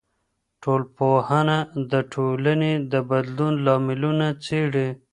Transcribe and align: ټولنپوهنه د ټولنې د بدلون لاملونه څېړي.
ټولنپوهنه 0.61 1.57
د 1.91 1.93
ټولنې 2.13 2.71
د 2.91 2.93
بدلون 3.09 3.53
لاملونه 3.65 4.27
څېړي. 4.45 4.89